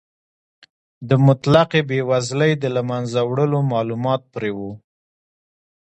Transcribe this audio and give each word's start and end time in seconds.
د 1.09 1.11
مطلقې 1.27 1.81
بې 1.89 1.99
وزلۍ 2.09 2.51
د 2.57 2.65
له 2.75 2.81
منځه 2.89 3.19
وړلو 3.29 3.59
مالومات 3.71 4.21
پرې 4.33 4.51
و. 4.57 4.59